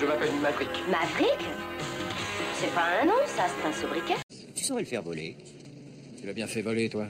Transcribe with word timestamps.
Je 0.00 0.06
m'appelle 0.06 0.32
Maverick. 0.40 0.70
Maverick 0.90 1.40
C'est 2.54 2.74
pas 2.74 2.86
un 3.02 3.04
nom, 3.04 3.12
ça, 3.26 3.44
c'est 3.48 3.68
un 3.68 3.72
sobriquet. 3.72 4.14
Tu 4.54 4.64
saurais 4.64 4.80
le 4.80 4.86
faire 4.86 5.02
voler. 5.02 5.36
Tu 6.18 6.26
l'as 6.26 6.32
bien 6.32 6.46
fait 6.46 6.62
voler, 6.62 6.88
toi. 6.88 7.04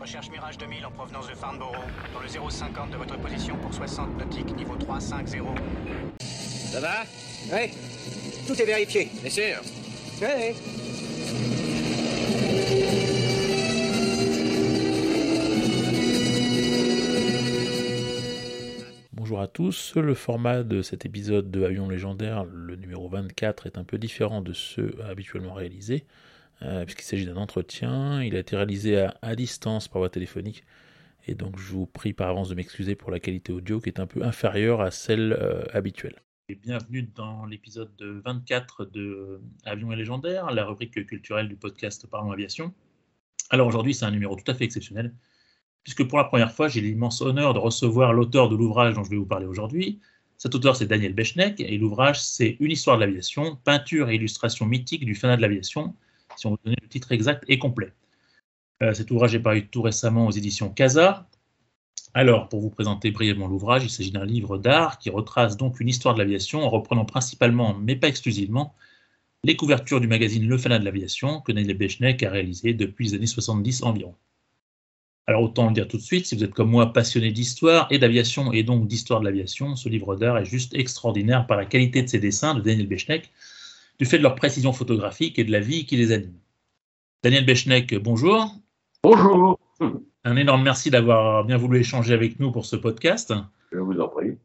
Recherche 0.00 0.30
Mirage 0.30 0.56
2000 0.56 0.86
en 0.86 0.92
provenance 0.92 1.28
de 1.28 1.34
Farnborough, 1.34 1.74
dans 2.14 2.20
le 2.20 2.28
050 2.28 2.90
de 2.90 2.96
votre 2.96 3.18
position 3.18 3.56
pour 3.56 3.74
60 3.74 4.16
nautiques, 4.16 4.56
niveau 4.56 4.76
350. 4.76 5.58
Ça 6.28 6.80
va? 6.80 7.02
Oui. 7.52 7.72
Tout 8.46 8.62
est 8.62 8.64
vérifié. 8.64 9.10
Bien 9.20 9.30
sûr. 9.30 9.60
Oui. 10.22 10.54
À 19.40 19.46
tous, 19.46 19.94
le 19.96 20.14
format 20.14 20.62
de 20.62 20.82
cet 20.82 21.06
épisode 21.06 21.50
de 21.50 21.64
Avion 21.64 21.88
légendaire, 21.88 22.44
le 22.44 22.76
numéro 22.76 23.08
24, 23.08 23.66
est 23.66 23.78
un 23.78 23.84
peu 23.84 23.96
différent 23.96 24.42
de 24.42 24.52
ceux 24.52 24.94
habituellement 25.02 25.54
réalisés, 25.54 26.04
euh, 26.62 26.84
puisqu'il 26.84 27.04
s'agit 27.04 27.24
d'un 27.24 27.36
entretien, 27.36 28.22
il 28.22 28.36
a 28.36 28.38
été 28.38 28.54
réalisé 28.54 29.08
à, 29.22 29.36
distance 29.36 29.88
par 29.88 30.00
voie 30.00 30.10
téléphonique, 30.10 30.64
et 31.26 31.34
donc 31.34 31.58
je 31.58 31.72
vous 31.72 31.86
prie 31.86 32.12
par 32.12 32.28
avance 32.28 32.50
de 32.50 32.54
m'excuser 32.54 32.94
pour 32.94 33.10
la 33.10 33.18
qualité 33.18 33.52
audio 33.52 33.80
qui 33.80 33.88
est 33.88 33.98
un 33.98 34.06
peu 34.06 34.22
inférieure 34.22 34.82
à 34.82 34.90
celle 34.90 35.32
euh, 35.32 35.64
habituelle. 35.72 36.16
Et 36.50 36.54
bienvenue 36.54 37.08
dans 37.14 37.46
l'épisode 37.46 37.90
24 37.98 38.84
de 38.84 39.40
Avion 39.64 39.90
légendaire, 39.90 40.50
la 40.50 40.66
rubrique 40.66 41.06
culturelle 41.06 41.48
du 41.48 41.56
podcast 41.56 42.06
Parlons 42.06 42.32
Aviation. 42.32 42.74
Alors 43.48 43.66
aujourd'hui 43.66 43.94
c'est 43.94 44.04
un 44.04 44.10
numéro 44.10 44.36
tout 44.36 44.50
à 44.50 44.54
fait 44.54 44.64
exceptionnel, 44.64 45.14
puisque 45.82 46.04
pour 46.04 46.18
la 46.18 46.24
première 46.24 46.52
fois, 46.52 46.68
j'ai 46.68 46.80
l'immense 46.80 47.20
honneur 47.22 47.54
de 47.54 47.58
recevoir 47.58 48.12
l'auteur 48.12 48.48
de 48.48 48.56
l'ouvrage 48.56 48.94
dont 48.94 49.04
je 49.04 49.10
vais 49.10 49.16
vous 49.16 49.26
parler 49.26 49.46
aujourd'hui. 49.46 50.00
Cet 50.38 50.54
auteur, 50.54 50.76
c'est 50.76 50.86
Daniel 50.86 51.12
Bechneck, 51.12 51.60
et 51.60 51.76
l'ouvrage, 51.76 52.20
c'est 52.20 52.56
Une 52.60 52.70
histoire 52.70 52.96
de 52.96 53.04
l'aviation, 53.04 53.56
peinture 53.64 54.08
et 54.08 54.14
illustration 54.14 54.66
mythique 54.66 55.04
du 55.04 55.14
fanat 55.14 55.36
de 55.36 55.42
l'aviation, 55.42 55.94
si 56.36 56.46
on 56.46 56.52
veut 56.52 56.58
donner 56.64 56.78
le 56.80 56.88
titre 56.88 57.12
exact 57.12 57.44
et 57.48 57.58
complet. 57.58 57.92
Euh, 58.82 58.94
cet 58.94 59.10
ouvrage 59.10 59.34
est 59.34 59.40
paru 59.40 59.68
tout 59.68 59.82
récemment 59.82 60.26
aux 60.26 60.30
éditions 60.30 60.70
Casa. 60.70 61.28
Alors, 62.14 62.48
pour 62.48 62.60
vous 62.60 62.70
présenter 62.70 63.10
brièvement 63.10 63.46
l'ouvrage, 63.46 63.84
il 63.84 63.90
s'agit 63.90 64.10
d'un 64.10 64.24
livre 64.24 64.58
d'art 64.58 64.98
qui 64.98 65.10
retrace 65.10 65.56
donc 65.56 65.78
une 65.80 65.88
histoire 65.88 66.14
de 66.14 66.20
l'aviation 66.20 66.62
en 66.62 66.70
reprenant 66.70 67.04
principalement, 67.04 67.74
mais 67.74 67.94
pas 67.94 68.08
exclusivement, 68.08 68.74
les 69.44 69.56
couvertures 69.56 70.00
du 70.00 70.06
magazine 70.06 70.46
Le 70.48 70.58
Fanat 70.58 70.78
de 70.78 70.84
l'aviation 70.84 71.40
que 71.40 71.52
Daniel 71.52 71.76
Bechneck 71.76 72.22
a 72.22 72.30
réalisé 72.30 72.74
depuis 72.74 73.06
les 73.06 73.14
années 73.14 73.26
70 73.26 73.82
environ. 73.82 74.14
Alors 75.26 75.42
autant 75.42 75.68
le 75.68 75.74
dire 75.74 75.86
tout 75.86 75.96
de 75.96 76.02
suite, 76.02 76.26
si 76.26 76.34
vous 76.34 76.44
êtes 76.44 76.54
comme 76.54 76.70
moi 76.70 76.92
passionné 76.92 77.30
d'histoire 77.30 77.86
et 77.90 77.98
d'aviation 77.98 78.52
et 78.52 78.62
donc 78.62 78.88
d'histoire 78.88 79.20
de 79.20 79.26
l'aviation, 79.26 79.76
ce 79.76 79.88
livre 79.88 80.16
d'art 80.16 80.38
est 80.38 80.44
juste 80.44 80.74
extraordinaire 80.74 81.46
par 81.46 81.56
la 81.56 81.66
qualité 81.66 82.02
de 82.02 82.08
ses 82.08 82.18
dessins 82.18 82.54
de 82.54 82.60
Daniel 82.60 82.88
Bechneck, 82.88 83.30
du 83.98 84.06
fait 84.06 84.18
de 84.18 84.22
leur 84.22 84.34
précision 84.34 84.72
photographique 84.72 85.38
et 85.38 85.44
de 85.44 85.52
la 85.52 85.60
vie 85.60 85.86
qui 85.86 85.96
les 85.96 86.10
anime. 86.12 86.34
Daniel 87.22 87.44
Bechneck, 87.44 87.94
bonjour. 87.96 88.54
Bonjour. 89.02 89.58
Un 90.24 90.36
énorme 90.36 90.62
merci 90.62 90.90
d'avoir 90.90 91.44
bien 91.44 91.56
voulu 91.56 91.78
échanger 91.80 92.12
avec 92.12 92.40
nous 92.40 92.50
pour 92.50 92.66
ce 92.66 92.76
podcast. 92.76 93.32
Je 93.72 93.78
vous 93.78 94.00
en 94.00 94.08
prie. 94.08 94.36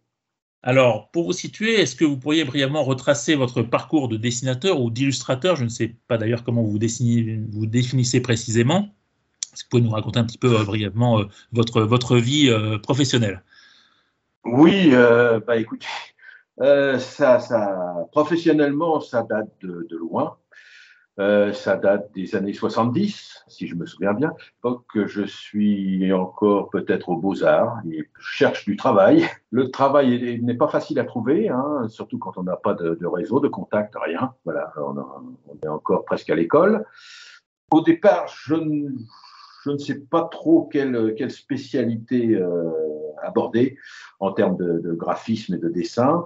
Alors, 0.61 1.11
pour 1.11 1.25
vous 1.25 1.33
situer, 1.33 1.79
est-ce 1.79 1.95
que 1.95 2.05
vous 2.05 2.17
pourriez 2.17 2.43
brièvement 2.43 2.83
retracer 2.83 3.35
votre 3.35 3.61
parcours 3.61 4.07
de 4.07 4.17
dessinateur 4.17 4.81
ou 4.81 4.89
d'illustrateur? 4.89 5.55
Je 5.55 5.63
ne 5.63 5.69
sais 5.69 5.95
pas 6.07 6.17
d'ailleurs 6.17 6.43
comment 6.43 6.63
vous, 6.63 6.79
vous 7.51 7.65
définissez 7.67 8.19
précisément. 8.19 8.89
Vous 9.63 9.69
pouvez 9.69 9.83
nous 9.83 9.91
raconter 9.91 10.19
un 10.19 10.25
petit 10.25 10.37
peu 10.37 10.59
euh, 10.59 10.63
brièvement 10.63 11.19
euh, 11.19 11.23
votre, 11.51 11.81
votre 11.81 12.17
vie 12.17 12.49
euh, 12.49 12.77
professionnelle? 12.77 13.43
Oui, 14.43 14.91
bah 14.91 15.57
écoutez, 15.57 15.87
ça, 16.59 17.39
ça, 17.39 17.95
professionnellement, 18.11 18.99
ça 18.99 19.23
date 19.23 19.49
de, 19.63 19.97
loin. 19.97 20.37
ça 21.17 21.77
date 21.77 22.11
des 22.13 22.35
années 22.35 22.53
70, 22.53 23.43
si 23.47 23.65
je 23.65 23.73
me 23.73 23.87
souviens 23.87 24.13
bien. 24.13 24.33
Donc, 24.63 24.83
je 24.93 25.23
suis 25.23 26.13
encore 26.13 26.69
peut-être 26.69 27.09
aux 27.09 27.15
Beaux-Arts 27.15 27.79
et 27.91 28.07
cherche 28.19 28.65
du 28.65 28.75
travail. 28.75 29.27
Le 29.49 29.71
travail 29.71 30.39
n'est 30.43 30.53
pas 30.53 30.67
facile 30.67 30.99
à 30.99 31.05
trouver, 31.05 31.49
hein, 31.49 31.87
surtout 31.89 32.19
quand 32.19 32.37
on 32.37 32.43
n'a 32.43 32.55
pas 32.55 32.75
de, 32.75 33.03
réseau, 33.07 33.39
de 33.39 33.47
contact, 33.47 33.95
rien. 33.99 34.35
Voilà, 34.45 34.71
on, 34.77 34.95
on 35.47 35.57
est 35.63 35.67
encore 35.67 36.05
presque 36.05 36.29
à 36.29 36.35
l'école. 36.35 36.85
Au 37.71 37.81
départ, 37.81 38.27
je 38.27 38.53
ne 38.53 38.89
je 39.65 39.71
ne 39.71 39.77
sais 39.77 39.99
pas 39.99 40.27
trop 40.31 40.69
quelle, 40.71 41.31
spécialité 41.31 42.35
euh, 42.35 42.69
aborder 43.23 43.77
en 44.19 44.31
termes 44.31 44.57
de, 44.57 44.93
graphisme 44.93 45.55
et 45.55 45.57
de 45.57 45.69
dessin. 45.69 46.25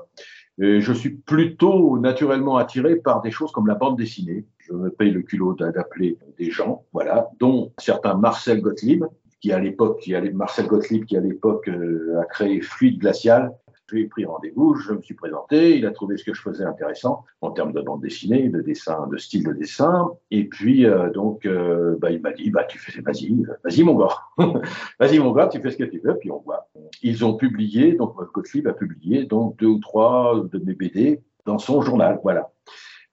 Et 0.62 0.82
je 0.82 0.92
suis 0.92 1.12
plutôt 1.12 1.98
naturellement 2.00 2.58
attiré 2.58 2.98
par 2.98 3.22
des 3.22 3.32
choses 3.32 3.52
comme 3.54 3.68
la 3.68 3.76
bande 3.76 3.98
dessinée. 3.98 4.46
Je 4.58 4.74
me 4.74 4.90
paye 4.90 5.12
le 5.12 5.22
culot 5.22 5.54
d'appeler 5.54 6.18
des 6.38 6.52
gens, 6.52 6.84
voilà, 6.92 7.30
dont 7.40 7.72
certains 7.78 8.16
Marcel 8.16 8.60
Gottlieb, 8.60 9.06
qui 9.40 9.54
à 9.54 9.60
l'époque, 9.60 10.02
qui 10.02 10.14
Marcel 10.34 10.68
Gottlieb, 10.68 11.06
qui 11.06 11.16
à 11.16 11.22
l'époque 11.22 11.70
euh, 11.70 12.20
a 12.20 12.26
créé 12.26 12.60
Fluide 12.60 13.00
Glacial, 13.00 13.54
je 13.90 13.96
lui 13.96 14.04
ai 14.04 14.08
pris 14.08 14.26
rendez-vous, 14.26 14.76
je 14.76 14.94
me 14.94 15.02
suis 15.02 15.16
présenté, 15.16 15.78
il 15.78 15.86
a 15.86 15.92
trouvé 15.92 16.16
ce 16.18 16.24
que 16.24 16.34
je 16.34 16.42
faisais 16.42 16.64
intéressant 16.64 17.26
en 17.42 17.52
termes 17.52 17.74
de 17.74 17.82
bande 17.82 18.02
dessinée, 18.02 18.48
de 18.50 18.62
dessin, 18.62 19.08
de 19.08 19.18
style 19.18 19.44
de 19.44 19.52
dessin. 19.54 20.12
Et 20.30 20.46
puis, 20.46 20.86
euh, 20.86 21.10
donc, 21.10 21.46
euh, 21.46 21.98
bah, 22.00 22.12
il 22.12 22.22
m'a 22.22 22.32
dit, 22.32 22.52
bah, 22.52 22.66
tu 22.66 22.78
fais, 22.78 23.02
vas-y, 23.02 23.36
vas-y, 23.64 23.84
mon 23.84 23.96
gars. 23.96 24.16
vas-y, 25.00 25.18
mon 25.20 25.32
gars, 25.32 25.48
tu 25.48 25.60
fais 25.60 25.72
ce 25.72 25.78
que 25.78 25.86
tu 25.86 26.00
veux, 26.00 26.18
puis 26.18 26.30
on 26.30 26.40
voit. 26.40 26.70
Ils 27.02 27.26
ont 27.26 27.36
publié, 27.36 27.94
donc, 27.94 28.16
Gottlieb 28.34 28.68
a 28.68 28.74
publié, 28.74 29.26
donc, 29.26 29.58
deux 29.58 29.68
ou 29.68 29.80
trois 29.80 30.44
de 30.52 30.60
mes 30.60 30.74
BD 30.74 31.22
dans 31.46 31.58
son 31.58 31.82
journal, 31.82 32.20
voilà. 32.22 32.52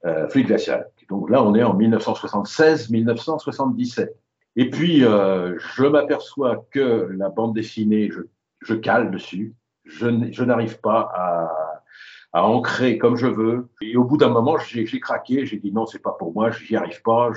Euh, 0.05 0.29
Fluide 0.29 0.49
glacial. 0.49 0.91
Donc 1.09 1.31
là, 1.31 1.43
on 1.43 1.55
est 1.55 1.63
en 1.63 1.75
1976-1977. 1.79 4.11
Et 4.57 4.69
puis, 4.69 5.03
euh, 5.05 5.57
je 5.59 5.85
m'aperçois 5.85 6.67
que 6.71 7.09
la 7.17 7.31
bande 7.31 7.55
dessinée, 7.55 8.11
je, 8.11 8.21
je 8.61 8.75
cale 8.75 9.11
dessus 9.11 9.55
je, 9.87 10.43
n'arrive 10.45 10.81
pas 10.81 11.11
à, 11.15 12.43
ancrer 12.43 12.99
comme 12.99 13.17
je 13.17 13.27
veux. 13.27 13.69
Et 13.81 13.97
au 13.97 14.05
bout 14.05 14.19
d'un 14.19 14.29
moment, 14.29 14.59
j'ai 14.59 14.85
craqué, 15.01 15.47
j'ai 15.47 15.57
dit 15.57 15.73
non, 15.73 15.87
c'est 15.87 16.03
pas 16.03 16.13
pour 16.13 16.35
moi, 16.35 16.51
j'y 16.51 16.77
arrive 16.77 17.01
pas. 17.03 17.31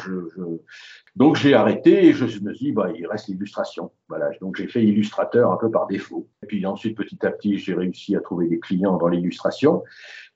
Donc 1.15 1.37
j'ai 1.37 1.53
arrêté 1.53 2.07
et 2.07 2.13
je 2.13 2.25
me 2.25 2.53
suis 2.53 2.65
dit, 2.65 2.71
bah, 2.73 2.89
il 2.93 3.07
reste 3.07 3.27
l'illustration. 3.27 3.91
Voilà, 4.09 4.29
donc 4.41 4.57
j'ai 4.57 4.67
fait 4.67 4.83
illustrateur 4.83 5.51
un 5.51 5.57
peu 5.57 5.71
par 5.71 5.87
défaut. 5.87 6.27
Et 6.43 6.47
puis 6.47 6.65
ensuite, 6.65 6.97
petit 6.97 7.25
à 7.25 7.31
petit, 7.31 7.57
j'ai 7.57 7.73
réussi 7.73 8.15
à 8.15 8.19
trouver 8.19 8.47
des 8.47 8.59
clients 8.59 8.97
dans 8.97 9.07
l'illustration. 9.07 9.83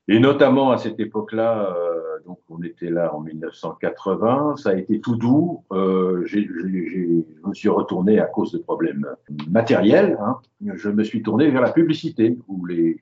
Et 0.08 0.20
notamment 0.20 0.72
à 0.72 0.78
cette 0.78 1.00
époque-là, 1.00 1.74
euh, 1.76 2.20
donc 2.26 2.40
on 2.50 2.62
était 2.62 2.90
là 2.90 3.16
en 3.16 3.22
1980, 3.22 4.56
ça 4.58 4.72
a 4.72 4.74
été 4.74 5.00
tout 5.00 5.16
doux. 5.16 5.64
Euh, 5.72 6.26
j'ai, 6.26 6.42
j'ai, 6.42 7.26
je 7.42 7.48
me 7.48 7.54
suis 7.54 7.70
retourné 7.70 8.20
à 8.20 8.26
cause 8.26 8.52
de 8.52 8.58
problèmes 8.58 9.08
matériels. 9.50 10.18
Hein. 10.22 10.40
Je 10.76 10.90
me 10.90 11.04
suis 11.04 11.22
tourné 11.22 11.50
vers 11.50 11.62
la 11.62 11.72
publicité 11.72 12.38
où, 12.48 12.66
les, 12.66 13.02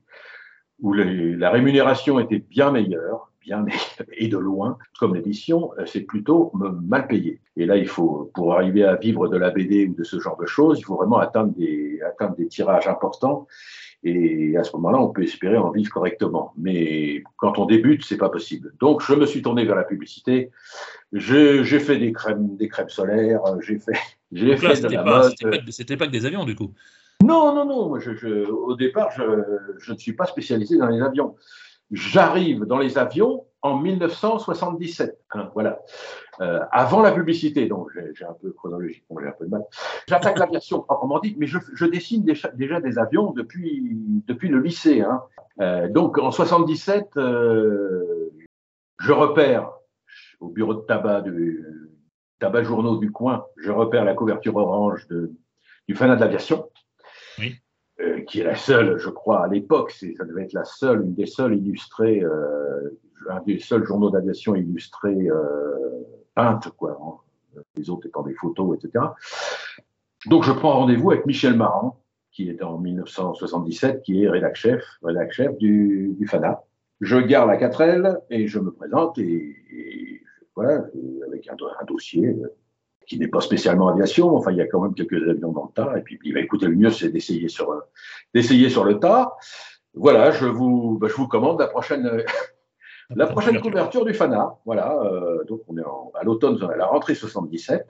où 0.79 0.93
les, 0.93 1.35
la 1.35 1.49
rémunération 1.49 2.19
était 2.19 2.39
bien 2.39 2.71
meilleure, 2.71 3.31
bien 3.41 3.65
et 4.13 4.27
de 4.27 4.37
loin. 4.37 4.77
Comme 4.99 5.15
l'édition, 5.15 5.71
c'est 5.87 6.01
plutôt 6.01 6.51
mal 6.53 7.07
payé. 7.07 7.41
Et 7.57 7.65
là, 7.65 7.77
il 7.77 7.87
faut, 7.87 8.31
pour 8.35 8.53
arriver 8.53 8.83
à 8.83 8.95
vivre 8.95 9.27
de 9.27 9.37
la 9.37 9.49
BD 9.49 9.87
ou 9.87 9.95
de 9.95 10.03
ce 10.03 10.19
genre 10.19 10.37
de 10.37 10.45
choses, 10.45 10.79
il 10.79 10.83
faut 10.83 10.97
vraiment 10.97 11.17
atteindre 11.17 11.53
des, 11.55 11.99
atteindre 12.03 12.35
des 12.35 12.47
tirages 12.47 12.87
importants. 12.87 13.47
Et 14.03 14.57
à 14.57 14.63
ce 14.63 14.75
moment-là, 14.77 14.99
on 14.99 15.09
peut 15.09 15.23
espérer 15.23 15.57
en 15.57 15.71
vivre 15.71 15.91
correctement. 15.91 16.53
Mais 16.57 17.23
quand 17.37 17.59
on 17.59 17.65
débute, 17.65 18.03
c'est 18.03 18.17
pas 18.17 18.29
possible. 18.29 18.73
Donc, 18.79 19.03
je 19.03 19.13
me 19.13 19.25
suis 19.25 19.41
tourné 19.41 19.63
vers 19.63 19.75
la 19.75 19.83
publicité. 19.83 20.49
J'ai 21.13 21.79
fait 21.79 21.97
des 21.97 22.11
crèmes, 22.11 22.55
des 22.57 22.67
crèmes 22.67 22.89
solaires. 22.89 23.41
J'ai 23.61 23.77
fait, 23.77 23.93
j'ai 24.31 24.57
fait 24.57 24.81
la 24.89 25.03
pas, 25.03 25.21
mode. 25.23 25.33
C'était 25.69 25.97
pas, 25.97 26.07
que 26.07 26.11
des 26.11 26.25
avions, 26.25 26.45
du 26.45 26.55
coup. 26.55 26.71
Non, 27.23 27.53
non, 27.53 27.65
non. 27.65 27.99
Je, 27.99 28.15
je, 28.15 28.49
au 28.49 28.75
départ, 28.75 29.11
je, 29.15 29.23
je 29.79 29.93
ne 29.93 29.97
suis 29.97 30.13
pas 30.13 30.25
spécialisé 30.25 30.77
dans 30.77 30.87
les 30.87 31.01
avions. 31.01 31.35
J'arrive 31.91 32.65
dans 32.65 32.79
les 32.79 32.97
avions 32.97 33.45
en 33.61 33.77
1977. 33.77 35.19
Hein, 35.33 35.51
voilà. 35.53 35.79
Euh, 36.39 36.59
avant 36.71 37.01
la 37.01 37.11
publicité, 37.11 37.67
donc 37.67 37.89
j'ai 38.13 38.25
un 38.25 38.33
peu 38.33 38.51
chronologique, 38.51 39.03
j'ai 39.21 39.27
un 39.27 39.31
peu 39.31 39.45
de 39.45 39.51
mal. 39.51 39.63
J'attaque 40.07 40.39
l'aviation 40.39 40.81
proprement 40.81 41.19
dit, 41.19 41.35
mais 41.37 41.47
je, 41.47 41.59
je 41.73 41.85
dessine 41.85 42.23
déjà, 42.23 42.49
déjà, 42.49 42.81
des 42.81 42.97
avions 42.97 43.31
depuis, 43.31 43.81
depuis 44.27 44.49
le 44.49 44.59
lycée. 44.59 45.01
Hein. 45.01 45.21
Euh, 45.59 45.87
donc 45.87 46.17
en 46.17 46.31
77, 46.31 47.17
euh, 47.17 48.31
je 48.99 49.11
repère 49.11 49.71
au 50.39 50.49
bureau 50.49 50.73
de 50.73 50.81
tabac 50.81 51.21
du 51.21 51.63
tabac 52.39 52.63
journaux 52.63 52.97
du 52.97 53.11
coin, 53.11 53.45
je 53.57 53.71
repère 53.71 54.03
la 54.03 54.15
couverture 54.15 54.55
orange 54.55 55.07
de, 55.09 55.31
du 55.87 55.93
fanat 55.93 56.15
de 56.15 56.21
l'aviation. 56.21 56.69
Oui. 57.37 57.57
Qui 58.25 58.39
est 58.39 58.43
la 58.43 58.55
seule, 58.55 58.97
je 58.97 59.09
crois, 59.09 59.43
à 59.43 59.47
l'époque, 59.47 59.91
ça 59.91 60.25
devait 60.25 60.45
être 60.45 60.53
la 60.53 60.65
seule, 60.65 61.03
une 61.03 61.13
des 61.13 61.27
seules 61.27 61.55
illustrées, 61.55 62.23
un 63.29 63.41
des 63.41 63.59
seuls 63.59 63.85
journaux 63.85 64.09
d'aviation 64.09 64.55
illustrés 64.55 65.29
euh, 65.29 66.03
peintes, 66.35 66.69
quoi, 66.77 66.97
hein, 67.01 67.61
les 67.75 67.89
autres 67.89 68.07
étant 68.07 68.23
des 68.23 68.33
photos, 68.33 68.77
etc. 68.77 69.05
Donc 70.27 70.43
je 70.43 70.51
prends 70.51 70.73
rendez-vous 70.73 71.11
avec 71.11 71.25
Michel 71.25 71.55
Marant, 71.55 72.01
qui 72.31 72.49
est 72.49 72.63
en 72.63 72.77
1977, 72.77 74.03
qui 74.03 74.23
est 74.23 74.29
rédac 74.29 74.55
chef, 74.55 74.83
du, 75.57 76.15
du 76.17 76.27
FANA. 76.27 76.63
Je 77.01 77.17
gare 77.17 77.47
la 77.47 77.57
4L 77.57 78.19
et 78.29 78.47
je 78.47 78.59
me 78.59 78.71
présente 78.71 79.17
et, 79.17 80.21
voilà, 80.55 80.85
avec 81.27 81.49
un, 81.49 81.85
dossier 81.85 82.27
euh, 82.27 82.53
qui 83.07 83.17
n'est 83.17 83.27
pas 83.27 83.41
spécialement 83.41 83.87
aviation. 83.87 84.35
Enfin, 84.35 84.51
il 84.51 84.57
y 84.57 84.61
a 84.61 84.67
quand 84.67 84.81
même 84.81 84.93
quelques 84.93 85.27
avions 85.27 85.51
dans 85.51 85.65
le 85.65 85.71
tas. 85.73 85.97
Et 85.97 86.01
puis, 86.01 86.19
bah, 86.31 86.39
écoutez, 86.39 86.67
le 86.67 86.75
mieux, 86.75 86.91
c'est 86.91 87.09
d'essayer 87.09 87.47
sur, 87.47 87.73
d'essayer 88.33 88.69
sur 88.69 88.83
le 88.83 88.99
tas. 88.99 89.35
Voilà, 89.93 90.31
je 90.31 90.45
vous, 90.45 90.97
bah, 90.99 91.07
je 91.09 91.15
vous 91.15 91.27
commande 91.27 91.59
la 91.59 91.67
prochaine, 91.67 92.23
la 93.15 93.27
prochaine 93.27 93.59
couverture 93.59 94.05
du 94.05 94.13
FANA. 94.13 94.55
Voilà, 94.65 94.97
donc 95.47 95.61
on 95.67 95.77
est 95.77 95.83
à 96.13 96.23
l'automne, 96.23 96.57
à 96.63 96.75
la 96.75 96.85
rentrée 96.85 97.15
77. 97.15 97.85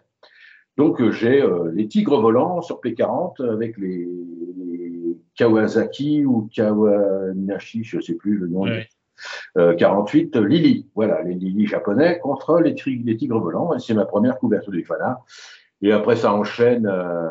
Donc 0.77 1.01
j'ai 1.11 1.43
les 1.73 1.87
tigres 1.87 2.21
volants 2.21 2.61
sur 2.61 2.79
P40 2.79 3.45
avec 3.51 3.77
les, 3.77 4.07
Kawasaki 5.35 6.25
ou 6.25 6.49
Kawanashi, 6.53 7.83
je 7.83 7.97
ne 7.97 8.01
sais 8.01 8.15
plus 8.15 8.37
le 8.37 8.47
nom. 8.47 8.65
48 9.55 10.35
euh, 10.35 10.47
Lili, 10.47 10.87
voilà, 10.95 11.21
les 11.21 11.35
Lili 11.35 11.67
japonais 11.67 12.19
contre 12.19 12.59
les, 12.59 12.75
les 12.85 13.17
tigres 13.17 13.39
volants. 13.39 13.77
C'est 13.79 13.93
ma 13.93 14.05
première 14.05 14.37
couverture 14.39 14.71
du 14.71 14.83
FANA. 14.83 15.19
Et 15.81 15.91
après, 15.91 16.15
ça 16.15 16.33
enchaîne 16.33 16.87
euh, 16.87 17.27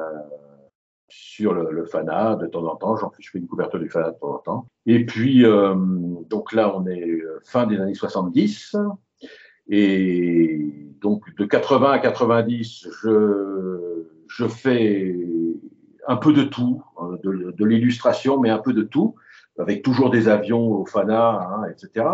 sur 1.11 1.53
le, 1.53 1.85
FANA 1.85 2.37
de 2.37 2.47
temps 2.47 2.65
en 2.65 2.77
temps. 2.77 2.97
J'en 2.97 3.13
je 3.19 3.31
fais 3.31 3.39
une 3.39 3.47
couverture 3.47 3.79
du 3.79 3.89
FANA 3.89 4.11
de 4.11 4.19
temps 4.19 4.35
en 4.35 4.39
temps. 4.39 4.67
Et 4.87 5.05
puis, 5.05 5.45
euh, 5.45 5.75
donc 6.29 6.53
là, 6.53 6.75
on 6.77 6.87
est 6.87 7.23
fin 7.45 7.67
des 7.67 7.79
années 7.81 7.95
70. 7.95 8.77
Et 9.69 10.95
donc, 11.01 11.35
de 11.37 11.45
80 11.45 11.91
à 11.93 11.99
90, 11.99 12.89
je, 13.03 14.05
je 14.29 14.49
fais 14.49 15.17
un 16.07 16.17
peu 16.17 16.33
de 16.33 16.43
tout, 16.43 16.83
hein, 16.99 17.17
de, 17.23 17.65
l'illustration, 17.65 18.41
mais 18.41 18.51
un 18.51 18.59
peu 18.59 18.73
de 18.73 18.83
tout, 18.83 19.15
avec 19.59 19.83
toujours 19.83 20.11
des 20.11 20.29
avions 20.29 20.73
au 20.73 20.87
FANA, 20.87 21.41
hein, 21.41 21.65
etc. 21.71 22.07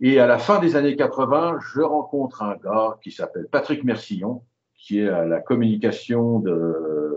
Et 0.00 0.20
à 0.20 0.26
la 0.26 0.38
fin 0.38 0.60
des 0.60 0.76
années 0.76 0.96
80, 0.96 1.58
je 1.74 1.80
rencontre 1.80 2.42
un 2.42 2.56
gars 2.56 2.98
qui 3.02 3.10
s'appelle 3.10 3.48
Patrick 3.50 3.84
Mercillon, 3.84 4.42
qui 4.76 5.00
est 5.00 5.08
à 5.08 5.26
la 5.26 5.40
communication 5.40 6.38
de, 6.38 7.16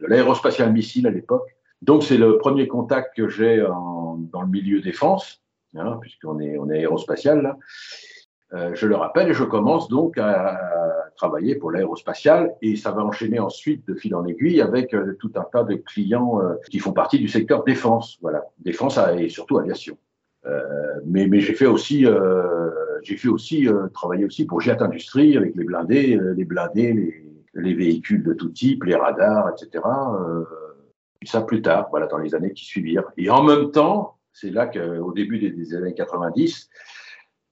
de 0.00 0.06
l'aérospatial 0.06 0.72
missile 0.72 1.06
à 1.06 1.10
l'époque. 1.10 1.48
Donc 1.82 2.02
c'est 2.02 2.18
le 2.18 2.38
premier 2.38 2.68
contact 2.68 3.16
que 3.16 3.28
j'ai 3.28 3.58
dans 3.58 4.42
le 4.42 4.48
milieu 4.48 4.80
défense, 4.80 5.42
hein, 5.76 5.98
puisqu'on 6.00 6.38
est, 6.40 6.58
on 6.58 6.68
est 6.70 6.78
aérospatial 6.78 7.42
là. 7.42 7.56
Euh, 8.52 8.72
je 8.74 8.86
le 8.86 8.96
rappelle, 8.96 9.28
et 9.28 9.34
je 9.34 9.44
commence 9.44 9.88
donc 9.88 10.18
à, 10.18 10.58
travailler 11.16 11.54
pour 11.54 11.70
l'aérospatial 11.70 12.54
et 12.62 12.76
ça 12.76 12.92
va 12.92 13.04
enchaîner 13.04 13.38
ensuite 13.38 13.86
de 13.86 13.94
fil 13.94 14.14
en 14.14 14.24
aiguille 14.24 14.62
avec 14.62 14.94
euh, 14.94 15.18
tout 15.20 15.30
un 15.34 15.44
tas 15.52 15.64
de 15.64 15.74
clients 15.74 16.40
euh, 16.40 16.54
qui 16.70 16.78
font 16.78 16.92
partie 16.92 17.18
du 17.18 17.28
secteur 17.28 17.62
défense, 17.62 18.16
voilà, 18.22 18.42
défense 18.58 18.98
et 19.18 19.28
surtout 19.28 19.58
aviation. 19.58 19.98
mais, 21.04 21.26
mais 21.26 21.40
j'ai 21.40 21.52
fait 21.52 21.66
aussi, 21.66 22.06
j'ai 23.02 23.16
fait 23.18 23.28
aussi 23.28 23.68
travailler 23.92 24.24
aussi 24.24 24.46
pour 24.46 24.62
Jet 24.62 24.80
Industrie 24.80 25.36
avec 25.36 25.54
les 25.54 25.64
blindés, 25.64 26.18
les 26.34 26.44
blindés, 26.46 26.94
les, 26.94 27.19
les, 27.54 27.74
véhicules 27.74 28.22
de 28.22 28.32
tout 28.32 28.50
type, 28.50 28.84
les 28.84 28.94
radars, 28.94 29.50
etc. 29.50 29.84
puis 31.18 31.28
ça 31.28 31.42
plus 31.42 31.62
tard, 31.62 31.88
voilà, 31.90 32.06
dans 32.06 32.18
les 32.18 32.34
années 32.34 32.52
qui 32.52 32.64
suivirent. 32.64 33.10
Et 33.16 33.30
en 33.30 33.42
même 33.42 33.70
temps, 33.70 34.16
c'est 34.32 34.50
là 34.50 34.66
qu'au 34.66 35.12
début 35.12 35.38
des, 35.38 35.74
années 35.74 35.94
90, 35.94 36.70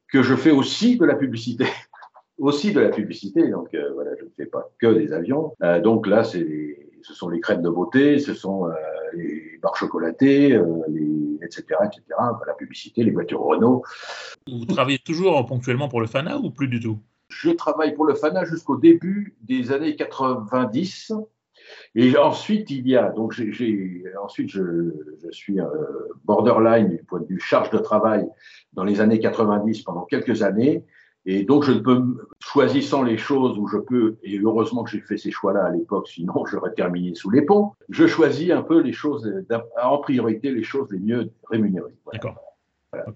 que 0.09 0.23
je 0.23 0.35
fais 0.35 0.51
aussi 0.51 0.97
de 0.97 1.05
la 1.05 1.15
publicité. 1.15 1.67
aussi 2.39 2.73
de 2.73 2.81
la 2.81 2.91
publicité, 2.91 3.49
donc 3.49 3.75
euh, 3.75 3.91
voilà, 3.95 4.13
je 4.19 4.25
ne 4.25 4.31
fais 4.37 4.47
pas 4.47 4.71
que 4.79 4.87
des 4.87 5.13
avions. 5.13 5.55
Euh, 5.63 5.81
donc 5.81 6.07
là, 6.07 6.25
c'est 6.25 6.79
ce 7.03 7.15
sont 7.15 7.29
les 7.29 7.41
crèmes 7.41 7.63
de 7.63 7.71
beauté, 7.71 8.19
ce 8.19 8.35
sont 8.35 8.67
euh, 8.67 8.73
les 9.15 9.59
barres 9.63 9.77
chocolatées, 9.77 10.61
les, 10.89 11.39
etc., 11.43 11.65
etc. 11.85 12.03
la 12.47 12.55
publicité, 12.55 13.05
les 13.05 13.11
voitures 13.11 13.41
Renault. 13.41 13.83
Vous 14.49 14.65
travaillez 14.65 14.99
toujours 14.99 15.45
ponctuellement 15.47 15.89
pour 15.89 16.01
le 16.01 16.07
FANA 16.07 16.39
ou 16.39 16.51
plus 16.51 16.69
du 16.69 16.81
tout? 16.81 16.99
Je 17.29 17.51
travaille 17.51 17.95
pour 17.95 18.07
le 18.07 18.15
FANA 18.15 18.45
jusqu'au 18.45 18.77
début 18.77 19.37
des 19.43 19.73
années 19.73 19.97
90. 19.97 21.13
Et 21.95 22.17
ensuite, 22.17 22.71
il 22.71 22.89
y 22.89 22.97
a, 22.97 23.11
donc 23.11 23.33
j'ai, 23.33 24.05
ensuite 24.23 24.49
je, 24.49 24.93
je 25.23 25.31
suis 25.31 25.59
borderline 26.25 26.89
du 26.89 26.99
point 27.05 27.21
de 27.21 27.27
vue 27.27 27.41
charge 27.41 27.71
de 27.71 27.79
travail 27.79 28.27
dans 28.73 28.85
les 28.85 29.01
années 29.01 29.19
90 29.19 29.83
pendant 29.83 30.05
quelques 30.05 30.43
années. 30.43 30.85
Et 31.31 31.45
donc, 31.45 31.65
je 31.65 31.73
ne 31.73 31.81
peux, 31.81 32.03
choisissant 32.41 33.03
les 33.03 33.19
choses 33.19 33.59
où 33.59 33.67
je 33.67 33.77
peux, 33.77 34.17
et 34.23 34.39
heureusement 34.39 34.83
que 34.83 34.91
j'ai 34.91 35.01
fait 35.01 35.19
ces 35.19 35.31
choix-là 35.31 35.67
à 35.67 35.71
l'époque, 35.71 36.09
sinon 36.09 36.47
j'aurais 36.51 36.73
terminé 36.73 37.15
sous 37.15 37.29
les 37.29 37.43
ponts, 37.43 37.73
je 37.91 38.07
choisis 38.07 38.51
un 38.51 38.63
peu 38.63 38.81
les 38.81 38.95
choses, 38.95 39.31
en 39.83 39.99
priorité, 39.99 40.51
les 40.51 40.63
choses 40.63 40.91
les 40.91 40.99
mieux 40.99 41.31
rémunérées. 41.51 41.93
D'accord. 42.11 42.48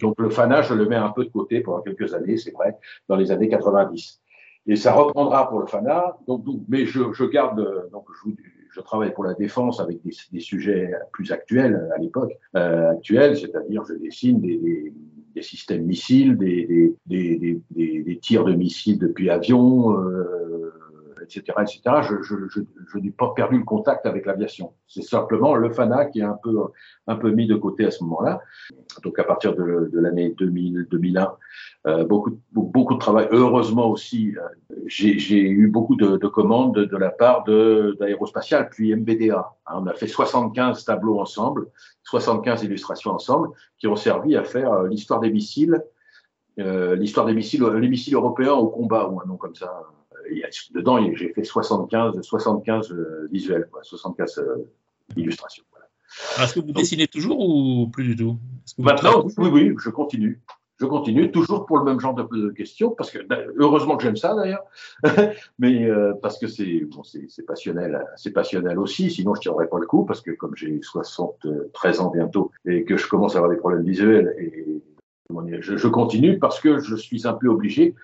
Donc, 0.00 0.14
le 0.18 0.30
FANA, 0.30 0.62
je 0.62 0.74
le 0.74 0.86
mets 0.86 0.96
un 0.96 1.10
peu 1.10 1.24
de 1.24 1.30
côté 1.30 1.60
pendant 1.60 1.80
quelques 1.80 2.14
années, 2.14 2.36
c'est 2.36 2.52
vrai, 2.52 2.76
dans 3.08 3.16
les 3.16 3.30
années 3.30 3.48
90. 3.48 4.20
Et 4.66 4.76
ça 4.76 4.92
reprendra 4.92 5.48
pour 5.48 5.60
le 5.60 5.66
FANA, 5.66 6.16
donc, 6.26 6.44
mais 6.68 6.86
je, 6.86 7.12
je 7.12 7.24
garde, 7.24 7.90
donc 7.90 8.06
je, 8.24 8.30
je, 8.70 8.80
travaille 8.80 9.12
pour 9.12 9.24
la 9.24 9.34
défense 9.34 9.80
avec 9.80 10.02
des, 10.02 10.12
des 10.30 10.40
sujets 10.40 10.92
plus 11.12 11.32
actuels 11.32 11.90
à 11.94 11.98
l'époque, 11.98 12.32
euh, 12.56 12.92
actuels, 12.92 13.36
c'est-à-dire 13.36 13.84
je 13.84 13.94
dessine 13.94 14.40
des, 14.40 14.58
des 14.58 14.92
des 15.34 15.42
systèmes 15.42 15.84
missiles, 15.84 16.36
des, 16.36 16.94
des, 17.06 18.18
tirs 18.20 18.44
de 18.44 18.52
missiles 18.52 18.98
depuis 18.98 19.30
avion, 19.30 19.98
euh, 19.98 20.72
etc. 21.22 21.58
etc. 21.60 21.80
Je, 22.02 22.98
n'ai 22.98 23.10
pas 23.10 23.32
perdu 23.34 23.58
le 23.58 23.64
contact 23.64 24.06
avec 24.06 24.26
l'aviation. 24.26 24.72
C'est 24.86 25.02
simplement 25.02 25.54
le 25.54 25.70
FANA 25.70 26.06
qui 26.06 26.20
est 26.20 26.24
un 26.24 26.38
peu, 26.42 26.56
un 27.06 27.16
peu 27.16 27.30
mis 27.30 27.46
de 27.46 27.54
côté 27.54 27.84
à 27.86 27.90
ce 27.90 28.02
moment-là. 28.04 28.40
Donc 29.02 29.18
à 29.18 29.24
partir 29.24 29.54
de, 29.54 29.90
l'année 29.92 30.34
2000, 30.38 30.86
2001, 30.90 31.32
euh, 31.86 32.04
beaucoup, 32.04 32.38
beaucoup 32.52 32.94
de 32.94 32.98
travail. 32.98 33.28
Heureusement 33.30 33.90
aussi, 33.90 34.34
euh, 34.36 34.76
j'ai 34.86 35.40
eu 35.40 35.68
beaucoup 35.68 35.96
de, 35.96 36.16
de, 36.16 36.26
commandes 36.28 36.74
de, 36.74 36.96
la 36.96 37.10
part 37.10 37.44
d'Aérospatial, 37.44 38.68
puis 38.70 38.94
MBDA. 38.94 39.52
Hein, 39.66 39.74
on 39.74 39.86
a 39.86 39.94
fait 39.94 40.06
75 40.06 40.84
tableaux 40.84 41.20
ensemble, 41.20 41.68
75 42.04 42.64
illustrations 42.64 43.12
ensemble, 43.12 43.48
qui 43.78 43.86
ont 43.86 43.96
servi 43.96 44.36
à 44.36 44.44
faire 44.44 44.72
euh, 44.72 44.88
l'histoire 44.88 45.20
des 45.20 45.30
missiles, 45.30 45.82
l'histoire 46.58 47.24
des 47.24 47.32
missiles, 47.32 47.64
les 47.64 47.88
missiles 47.88 48.14
européens 48.14 48.52
au 48.52 48.68
combat, 48.68 49.08
ou 49.08 49.18
un 49.22 49.24
nom 49.24 49.38
comme 49.38 49.54
ça 49.54 49.84
dedans, 50.74 50.98
j'ai 51.14 51.32
fait 51.32 51.44
75, 51.44 52.20
75 52.20 52.92
euh, 52.92 53.28
visuels, 53.30 53.68
75 53.82 54.38
euh, 54.38 54.68
illustrations. 55.16 55.64
Est-ce 56.40 56.54
que 56.54 56.60
vous 56.60 56.72
dessinez 56.72 57.06
toujours 57.06 57.38
ou 57.40 57.88
plus 57.88 58.04
du 58.04 58.16
tout? 58.16 58.36
Maintenant, 58.78 59.26
oui, 59.38 59.48
oui, 59.50 59.74
je 59.78 59.90
continue. 59.90 60.40
Je 60.78 60.86
continue 60.86 61.30
toujours 61.30 61.64
pour 61.64 61.78
le 61.78 61.84
même 61.84 62.00
genre 62.00 62.14
de, 62.14 62.50
questions, 62.50 62.90
parce 62.90 63.10
que 63.10 63.20
ben, 63.22 63.46
heureusement 63.56 63.96
que 63.96 64.02
j'aime 64.02 64.16
ça 64.16 64.34
d'ailleurs, 64.34 64.64
mais 65.58 65.84
euh, 65.84 66.12
parce 66.20 66.38
que 66.38 66.48
c'est 66.48 66.80
bon, 66.86 67.02
c'est 67.04 67.46
passionnel, 67.46 68.04
c'est 68.16 68.32
passionnel 68.32 68.78
aussi. 68.78 69.10
Sinon, 69.10 69.34
je 69.34 69.42
tiendrais 69.42 69.68
pas 69.68 69.78
le 69.78 69.86
coup, 69.86 70.04
parce 70.04 70.20
que 70.20 70.32
comme 70.32 70.56
j'ai 70.56 70.80
73 70.82 72.00
ans 72.00 72.10
bientôt 72.10 72.50
et 72.66 72.84
que 72.84 72.96
je 72.96 73.06
commence 73.06 73.34
à 73.34 73.38
avoir 73.38 73.50
des 73.50 73.58
problèmes 73.58 73.84
visuels, 73.84 74.34
et 74.38 74.82
je, 75.60 75.76
je 75.76 75.88
continue 75.88 76.38
parce 76.38 76.60
que 76.60 76.80
je 76.80 76.96
suis 76.96 77.28
un 77.28 77.34
peu 77.34 77.46
obligé 77.46 77.94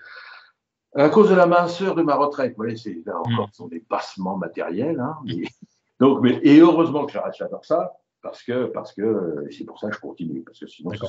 à 0.95 1.09
cause 1.09 1.29
de 1.29 1.35
la 1.35 1.45
minceur 1.45 1.95
de 1.95 2.01
ma 2.01 2.15
retraite. 2.15 2.51
Vous 2.51 2.63
voyez, 2.63 2.77
c'est 2.77 3.01
là 3.05 3.19
encore, 3.19 3.47
mm. 3.47 3.51
ce 3.51 3.57
sont 3.57 3.67
des 3.67 3.79
passements 3.79 4.37
matériels. 4.37 4.99
Hein, 4.99 5.17
donc, 5.99 6.21
mais, 6.21 6.39
et 6.43 6.59
heureusement 6.59 7.05
que 7.05 7.11
faire 7.11 7.29
ça, 7.63 7.93
parce 8.21 8.43
que 8.43 8.65
parce 8.65 8.93
que 8.93 9.45
c'est 9.51 9.65
pour 9.65 9.79
ça 9.79 9.89
que 9.89 9.95
je 9.95 10.01
continue, 10.01 10.41
parce 10.41 10.59
que 10.59 10.67
sinon 10.67 10.91
ce, 10.93 11.05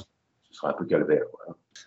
serait 0.52 0.70
un 0.70 0.74
peu 0.74 0.84
calvaire. 0.84 1.24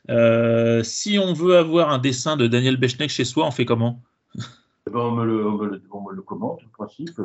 Euh, 0.10 0.84
si 0.84 1.20
on 1.20 1.34
veut 1.34 1.58
avoir 1.58 1.90
un 1.90 2.00
dessin 2.00 2.38
de 2.38 2.48
Daniel 2.48 2.78
Bechnek 2.78 3.10
chez 3.10 3.26
soi, 3.26 3.46
on 3.46 3.52
fait 3.52 3.66
comment? 3.66 4.00
Eh 4.36 4.90
ben, 4.90 5.00
on, 5.00 5.12
me 5.12 5.26
le, 5.26 5.48
on, 5.48 5.52
me 5.54 5.66
le, 5.68 5.82
on, 5.92 6.02
me 6.02 6.14
le, 6.14 6.22
commande, 6.22 6.60
en 6.66 6.70
principe. 6.70 7.20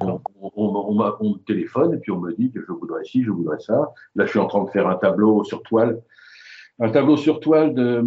On, 0.00 0.20
on, 0.56 0.94
me 0.94 1.38
téléphone 1.44 1.94
et 1.94 1.98
puis 1.98 2.12
on 2.12 2.20
me 2.20 2.32
dit 2.34 2.50
que 2.52 2.60
je 2.60 2.72
voudrais 2.72 3.04
ci, 3.04 3.22
je 3.22 3.30
voudrais 3.30 3.58
ça. 3.58 3.92
Là, 4.16 4.26
je 4.26 4.30
suis 4.30 4.38
en 4.38 4.46
train 4.46 4.64
de 4.64 4.70
faire 4.70 4.86
un 4.88 4.96
tableau 4.96 5.44
sur 5.44 5.62
toile, 5.62 6.00
un 6.78 6.90
tableau 6.90 7.16
sur 7.16 7.40
toile 7.40 7.74
de 7.74 8.04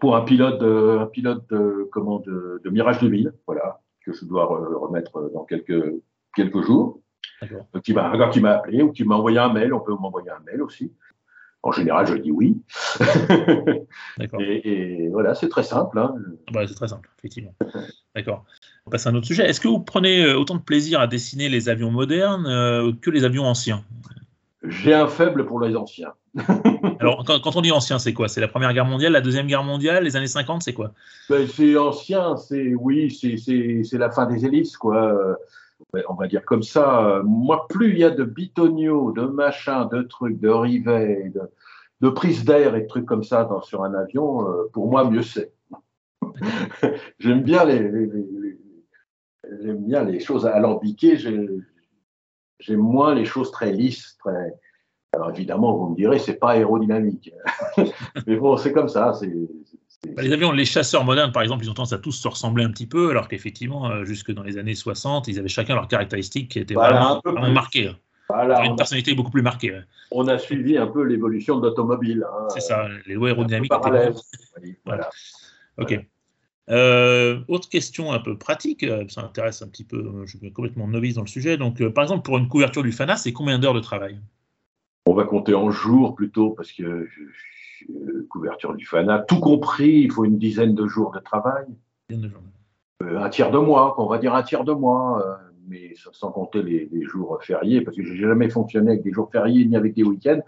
pour 0.00 0.16
un 0.16 0.22
pilote, 0.22 0.60
de, 0.60 0.98
un 1.00 1.06
pilote 1.06 1.48
de, 1.50 1.88
comment, 1.92 2.20
de, 2.20 2.60
de 2.64 2.70
Mirage 2.70 3.00
2000, 3.00 3.32
voilà, 3.46 3.80
que 4.04 4.12
je 4.12 4.24
dois 4.24 4.46
remettre 4.46 5.30
dans 5.32 5.44
quelques, 5.44 5.94
quelques 6.34 6.62
jours. 6.62 7.00
Qui 7.82 7.92
m'a, 7.92 8.30
qui 8.30 8.40
m'a 8.40 8.52
appelé 8.52 8.82
ou 8.82 8.92
qui 8.92 9.04
m'a 9.04 9.16
envoyé 9.16 9.38
un 9.38 9.52
mail, 9.52 9.74
on 9.74 9.80
peut 9.80 9.94
m'envoyer 9.94 10.30
un 10.30 10.40
mail 10.46 10.62
aussi. 10.62 10.92
En 11.62 11.72
général, 11.72 12.06
je 12.06 12.14
dis 12.14 12.30
oui. 12.30 12.62
et, 14.20 15.04
et, 15.04 15.08
voilà, 15.08 15.34
c'est 15.34 15.48
très 15.48 15.64
simple. 15.64 15.98
Hein. 15.98 16.14
Bah, 16.52 16.66
c'est 16.66 16.74
très 16.74 16.88
simple, 16.88 17.10
effectivement. 17.18 17.54
D'accord. 18.14 18.44
On 18.86 18.90
passe 18.90 19.06
à 19.06 19.10
un 19.10 19.14
autre 19.16 19.26
sujet. 19.26 19.48
Est-ce 19.48 19.60
que 19.60 19.66
vous 19.66 19.80
prenez 19.80 20.22
euh, 20.22 20.38
autant 20.38 20.54
de 20.54 20.62
plaisir 20.62 21.00
à 21.00 21.08
dessiner 21.08 21.48
les 21.48 21.68
avions 21.68 21.90
modernes 21.90 22.46
euh, 22.46 22.92
que 23.02 23.10
les 23.10 23.24
avions 23.24 23.44
anciens? 23.44 23.84
J'ai 24.68 24.94
un 24.94 25.06
faible 25.06 25.46
pour 25.46 25.60
les 25.60 25.76
anciens. 25.76 26.12
Alors, 27.00 27.24
quand, 27.24 27.56
on 27.56 27.60
dit 27.60 27.72
ancien, 27.72 27.98
c'est 27.98 28.12
quoi? 28.12 28.28
C'est 28.28 28.40
la 28.40 28.48
Première 28.48 28.72
Guerre 28.72 28.84
mondiale, 28.84 29.12
la 29.12 29.20
Deuxième 29.20 29.46
Guerre 29.46 29.64
mondiale, 29.64 30.04
les 30.04 30.16
années 30.16 30.26
50, 30.26 30.62
c'est 30.62 30.72
quoi? 30.72 30.92
Ben, 31.30 31.46
C'est 31.46 31.76
ancien, 31.76 32.36
c'est 32.36 32.74
oui, 32.74 33.10
c'est 33.10 33.98
la 33.98 34.10
fin 34.10 34.26
des 34.26 34.44
hélices, 34.44 34.76
quoi. 34.76 35.36
On 36.08 36.14
va 36.14 36.26
dire 36.26 36.44
comme 36.44 36.62
ça. 36.62 37.20
Moi, 37.24 37.66
plus 37.68 37.90
il 37.90 37.98
y 37.98 38.04
a 38.04 38.10
de 38.10 38.24
bitonio, 38.24 39.12
de 39.12 39.22
machins, 39.22 39.88
de 39.92 40.02
trucs, 40.02 40.40
de 40.40 40.48
rivets, 40.48 41.32
de 42.00 42.08
prise 42.08 42.44
d'air 42.44 42.74
et 42.74 42.82
de 42.82 42.86
trucs 42.86 43.06
comme 43.06 43.24
ça 43.24 43.44
dans, 43.44 43.62
sur 43.62 43.84
un 43.84 43.94
avion, 43.94 44.48
euh, 44.48 44.68
pour 44.72 44.88
moi, 44.90 45.08
mieux 45.08 45.22
c'est. 45.22 45.52
j'aime 47.18 47.42
bien 47.42 47.64
les, 47.64 47.90
j'aime 49.62 49.84
bien 49.84 50.04
les 50.04 50.20
choses 50.20 50.46
alambiquées. 50.46 51.16
J'aime 52.60 52.80
moins 52.80 53.14
les 53.14 53.24
choses 53.24 53.50
très 53.50 53.72
lisses, 53.72 54.16
très. 54.18 54.54
Alors 55.12 55.30
évidemment, 55.30 55.76
vous 55.76 55.90
me 55.90 55.96
direz, 55.96 56.18
c'est 56.18 56.34
pas 56.34 56.50
aérodynamique. 56.52 57.32
Mais 58.26 58.36
bon, 58.36 58.56
c'est 58.56 58.72
comme 58.72 58.88
ça. 58.88 59.14
C'est, 59.14 59.32
bah, 60.14 60.22
les 60.22 60.32
avions, 60.32 60.52
les 60.52 60.64
chasseurs 60.64 61.04
modernes, 61.04 61.32
par 61.32 61.42
exemple, 61.42 61.64
ils 61.64 61.70
ont 61.70 61.74
tendance 61.74 61.92
à 61.92 61.98
tous 61.98 62.12
se 62.12 62.28
ressembler 62.28 62.64
un 62.64 62.70
petit 62.70 62.86
peu, 62.86 63.10
alors 63.10 63.28
qu'effectivement, 63.28 63.90
euh, 63.90 64.04
jusque 64.04 64.32
dans 64.32 64.42
les 64.42 64.58
années 64.58 64.74
60, 64.74 65.28
ils 65.28 65.38
avaient 65.38 65.48
chacun 65.48 65.74
leurs 65.74 65.88
caractéristiques 65.88 66.50
qui 66.50 66.58
étaient 66.58 66.74
vraiment, 66.74 67.20
marquées. 67.50 67.92
Voilà, 68.28 68.64
une 68.64 68.76
personnalité 68.76 69.14
beaucoup 69.14 69.30
plus 69.30 69.42
marquée. 69.42 69.80
On 70.10 70.26
a 70.28 70.38
suivi 70.38 70.76
un 70.76 70.88
peu 70.88 71.02
l'évolution 71.02 71.58
de 71.58 71.68
l'automobile. 71.68 72.26
Hein. 72.28 72.46
C'est 72.48 72.60
ça, 72.60 72.88
les 73.06 73.14
lois 73.14 73.28
aérodynamiques 73.28 73.72
étaient. 73.72 74.12
voilà. 74.84 75.08
Ok. 75.78 76.06
Euh, 76.68 77.40
autre 77.48 77.68
question 77.68 78.12
un 78.12 78.18
peu 78.18 78.36
pratique, 78.36 78.82
euh, 78.82 79.04
ça 79.08 79.22
intéresse 79.22 79.62
un 79.62 79.68
petit 79.68 79.84
peu, 79.84 80.24
je 80.24 80.36
suis 80.36 80.52
complètement 80.52 80.88
novice 80.88 81.14
dans 81.14 81.22
le 81.22 81.28
sujet. 81.28 81.56
Donc, 81.56 81.86
par 81.90 82.04
exemple, 82.04 82.22
pour 82.22 82.38
une 82.38 82.48
couverture 82.48 82.82
du 82.82 82.92
FANA, 82.92 83.16
c'est 83.16 83.32
combien 83.32 83.58
d'heures 83.58 83.74
de 83.74 83.80
travail? 83.80 84.20
On 85.06 85.14
va 85.14 85.24
compter 85.24 85.54
en 85.54 85.70
jours 85.70 86.16
plutôt, 86.16 86.50
parce 86.50 86.72
que 86.72 87.06
je, 87.06 87.22
euh, 87.90 88.26
couverture 88.28 88.74
du 88.74 88.86
FANA, 88.86 89.20
tout 89.20 89.40
compris, 89.40 90.00
il 90.00 90.12
faut 90.12 90.24
une 90.24 90.38
dizaine 90.38 90.74
de 90.74 90.86
jours 90.86 91.12
de 91.12 91.20
travail. 91.20 91.66
Euh, 93.02 93.18
un 93.18 93.28
tiers 93.28 93.50
de 93.50 93.58
mois, 93.58 93.94
on 94.00 94.06
va 94.06 94.18
dire 94.18 94.34
un 94.34 94.42
tiers 94.42 94.64
de 94.64 94.72
mois, 94.72 95.22
euh, 95.24 95.34
mais 95.68 95.94
sans 96.12 96.30
compter 96.30 96.62
les, 96.62 97.02
jours 97.02 97.38
fériés, 97.42 97.80
parce 97.82 97.96
que 97.96 98.02
j'ai 98.02 98.16
jamais 98.16 98.48
fonctionné 98.48 98.92
avec 98.92 99.02
des 99.02 99.12
jours 99.12 99.30
fériés 99.30 99.64
ni 99.66 99.76
avec 99.76 99.94
des 99.94 100.02
week-ends. 100.02 100.40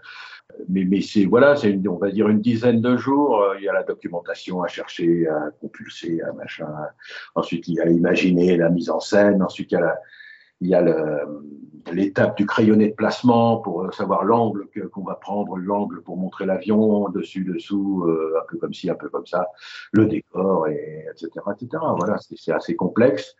Mais, 0.67 0.83
mais 0.83 1.01
c'est 1.01 1.25
voilà, 1.25 1.55
c'est 1.55 1.79
on 1.87 1.97
va 1.97 2.11
dire 2.11 2.27
une 2.27 2.41
dizaine 2.41 2.81
de 2.81 2.97
jours. 2.97 3.43
Il 3.57 3.63
y 3.63 3.69
a 3.69 3.73
la 3.73 3.83
documentation 3.83 4.61
à 4.61 4.67
chercher, 4.67 5.27
à 5.27 5.51
compulser, 5.61 6.21
à 6.21 6.33
machin. 6.33 6.67
Ensuite, 7.35 7.67
il 7.67 7.75
y 7.75 7.79
a 7.79 7.89
imaginer 7.89 8.57
la 8.57 8.69
mise 8.69 8.89
en 8.89 8.99
scène. 8.99 9.41
Ensuite, 9.41 9.71
il 9.71 9.75
y 9.75 9.77
a 9.77 9.81
la, 9.81 9.95
il 10.61 10.67
y 10.67 10.75
a 10.75 10.83
l'étape 11.91 12.37
du 12.37 12.45
crayonné 12.45 12.89
de 12.89 12.93
placement 12.93 13.57
pour 13.57 13.83
euh, 13.83 13.91
savoir 13.91 14.23
l'angle 14.23 14.67
qu'on 14.91 15.03
va 15.03 15.15
prendre, 15.15 15.57
l'angle 15.57 16.01
pour 16.01 16.17
montrer 16.17 16.45
l'avion, 16.45 17.09
dessus, 17.09 17.43
dessous, 17.43 18.03
euh, 18.07 18.33
un 18.37 18.45
peu 18.49 18.57
comme 18.57 18.73
ci, 18.73 18.89
un 18.89 18.95
peu 18.95 19.09
comme 19.09 19.25
ça, 19.25 19.47
le 19.91 20.05
décor, 20.05 20.67
et, 20.67 21.05
etc., 21.11 21.29
etc. 21.53 21.83
Voilà, 21.97 22.17
c'est 22.35 22.51
assez 22.51 22.75
complexe. 22.75 23.35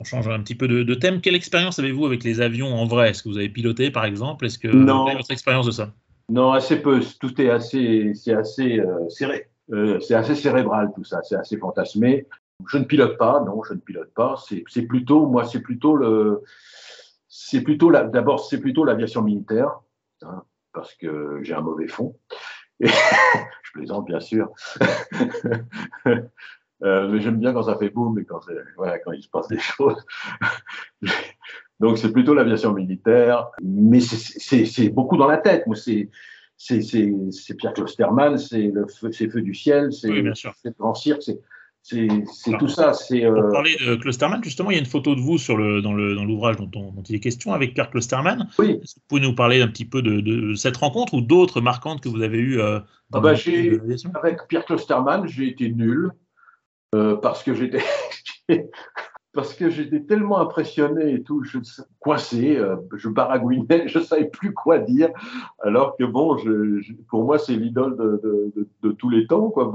On 0.00 0.04
change 0.04 0.28
un 0.28 0.40
petit 0.40 0.54
peu 0.54 0.66
de, 0.66 0.94
thème. 0.94 1.20
Quelle 1.20 1.36
expérience 1.36 1.78
avez-vous 1.78 2.06
avec 2.06 2.24
les 2.24 2.40
avions 2.40 2.74
en 2.74 2.86
vrai? 2.86 3.10
Est-ce 3.10 3.22
que 3.22 3.28
vous 3.28 3.38
avez 3.38 3.48
piloté, 3.48 3.90
par 3.90 4.04
exemple? 4.04 4.46
Est-ce 4.46 4.58
que 4.58 4.68
non. 4.68 5.02
vous 5.02 5.08
avez 5.08 5.18
votre 5.18 5.30
expérience 5.30 5.66
de 5.66 5.70
ça? 5.70 5.92
Non, 6.28 6.52
assez 6.52 6.80
peu. 6.80 7.00
Tout 7.20 7.40
est 7.40 7.50
assez, 7.50 8.12
c'est 8.14 8.34
assez 8.34 8.78
euh, 8.78 9.08
serré. 9.08 9.50
c'est 10.00 10.14
assez 10.14 10.34
cérébral 10.34 10.92
tout 10.94 11.04
ça, 11.04 11.22
c'est 11.22 11.36
assez 11.36 11.56
fantasmé. 11.56 12.26
Je 12.68 12.78
ne 12.78 12.84
pilote 12.84 13.18
pas, 13.18 13.40
non, 13.40 13.62
je 13.64 13.74
ne 13.74 13.80
pilote 13.80 14.12
pas. 14.14 14.36
C'est 14.68 14.82
plutôt, 14.82 15.26
moi, 15.26 15.44
c'est 15.44 15.60
plutôt 15.60 15.96
le, 15.96 16.42
c'est 17.34 17.62
plutôt 17.62 17.90
d'abord, 17.90 18.44
c'est 18.44 18.60
plutôt 18.60 18.84
l'aviation 18.84 19.22
militaire, 19.22 19.80
hein, 20.22 20.42
parce 20.72 20.94
que 20.94 21.40
j'ai 21.42 21.54
un 21.54 21.62
mauvais 21.62 21.88
fond. 21.88 22.14
Je 22.80 23.72
plaisante, 23.72 24.06
bien 24.06 24.20
sûr. 24.20 24.52
Euh, 26.84 27.06
mais 27.06 27.20
j'aime 27.20 27.38
bien 27.38 27.52
quand 27.52 27.62
ça 27.62 27.78
fait 27.78 27.90
boum 27.90 28.18
et 28.18 28.24
quand, 28.24 28.40
voilà, 28.76 28.98
quand 28.98 29.12
il 29.12 29.22
se 29.22 29.28
passe 29.28 29.46
des 29.46 29.60
choses. 29.60 30.04
Donc 31.82 31.98
c'est 31.98 32.12
plutôt 32.12 32.32
l'aviation 32.32 32.72
militaire, 32.72 33.48
mais 33.60 33.98
c'est 34.00 34.88
beaucoup 34.88 35.16
dans 35.16 35.26
la 35.26 35.36
tête. 35.36 35.64
C'est 35.74 36.08
c'est 36.56 37.54
Pierre 37.58 37.72
Klosterman, 37.72 38.38
c'est 38.38 38.68
le 38.68 38.86
feu, 38.86 39.10
Feu 39.10 39.42
du 39.42 39.52
ciel, 39.52 39.92
c'est 39.92 40.08
oui, 40.08 40.22
le 40.22 40.70
grand 40.78 40.94
cirque, 40.94 41.22
c'est 41.82 42.08
tout 42.56 42.68
ça. 42.68 42.92
C'est 42.92 43.24
euh... 43.24 43.34
Pour 43.34 43.50
parler 43.50 43.74
de 43.84 43.96
Klosterman, 43.96 44.44
justement, 44.44 44.70
il 44.70 44.74
y 44.74 44.76
a 44.76 44.80
une 44.80 44.86
photo 44.86 45.16
de 45.16 45.20
vous 45.20 45.38
sur 45.38 45.56
le, 45.56 45.82
dans 45.82 45.92
l'ouvrage 45.92 46.56
dont, 46.56 46.66
dont, 46.66 47.02
il 47.08 47.16
est 47.16 47.20
question 47.20 47.52
avec 47.52 47.74
Pierre 47.74 47.90
Klosterman. 47.90 48.48
Oui. 48.60 48.78
Vous 48.80 49.02
pouvez 49.08 49.20
nous 49.20 49.34
parler 49.34 49.60
un 49.60 49.66
petit 49.66 49.84
peu 49.84 50.02
de, 50.02 50.20
de 50.20 50.54
cette 50.54 50.76
rencontre 50.76 51.14
ou 51.14 51.20
d'autres 51.20 51.60
marquantes 51.60 52.00
que 52.00 52.08
vous 52.08 52.22
avez 52.22 52.38
eues 52.38 52.60
euh, 52.60 52.78
ah 53.12 53.18
bah, 53.18 53.34
Avec 54.22 54.38
Pierre 54.48 54.64
Klosterman, 54.64 55.26
j'ai 55.26 55.48
été 55.48 55.68
nul 55.68 56.12
euh, 56.94 57.16
parce 57.16 57.42
que 57.42 57.54
j'étais 57.54 57.82
parce 59.32 59.54
que 59.54 59.70
j'étais 59.70 60.00
tellement 60.00 60.40
impressionné 60.40 61.14
et 61.14 61.22
tout, 61.22 61.42
je 61.42 61.58
coincé, 62.00 62.56
euh, 62.58 62.76
je 62.94 63.08
baragouinais, 63.08 63.84
je 63.88 63.98
savais 63.98 64.26
plus 64.26 64.52
quoi 64.52 64.78
dire, 64.78 65.08
alors 65.60 65.96
que 65.96 66.04
bon, 66.04 66.36
je, 66.36 66.92
pour 67.08 67.24
moi 67.24 67.38
c'est 67.38 67.56
l'idole 67.56 67.96
de, 67.96 68.20
de, 68.54 68.68
de, 68.82 68.92
tous 68.92 69.08
les 69.08 69.26
temps, 69.26 69.48
quoi. 69.50 69.72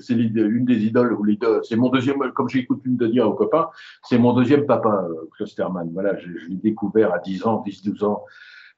c'est 0.00 0.14
une 0.14 0.64
des 0.64 0.84
idoles, 0.84 1.16
c'est 1.62 1.76
mon 1.76 1.88
deuxième, 1.88 2.18
comme 2.34 2.48
j'ai 2.48 2.66
coutume 2.66 2.96
de 2.96 3.06
dire 3.06 3.28
aux 3.28 3.34
copains, 3.34 3.68
c'est 4.02 4.18
mon 4.18 4.32
deuxième 4.32 4.66
papa, 4.66 5.06
euh, 5.08 5.28
Klosterman. 5.36 5.90
Voilà, 5.92 6.18
je, 6.18 6.28
l'ai 6.48 6.56
découvert 6.56 7.14
à 7.14 7.18
10 7.18 7.46
ans, 7.46 7.64
10-12 7.66 8.04
ans 8.04 8.24